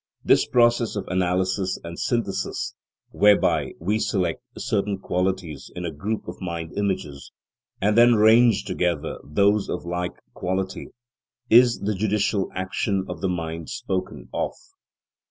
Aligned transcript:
This 0.25 0.47
process 0.47 0.95
of 0.95 1.07
analysis 1.09 1.77
and 1.83 1.99
synthesis, 1.99 2.73
whereby 3.11 3.73
we 3.79 3.99
select 3.99 4.41
certain 4.57 4.97
qualities 4.97 5.69
in 5.75 5.85
a 5.85 5.91
group 5.91 6.27
of 6.27 6.41
mind 6.41 6.73
images, 6.75 7.31
and 7.79 7.95
then 7.95 8.15
range 8.15 8.63
together 8.65 9.19
those 9.23 9.69
of 9.69 9.85
like 9.85 10.15
quality, 10.33 10.87
is 11.51 11.81
the 11.81 11.93
judicial 11.93 12.49
action 12.55 13.05
of 13.07 13.21
the 13.21 13.29
mind 13.29 13.69
spoken 13.69 14.27
of. 14.33 14.53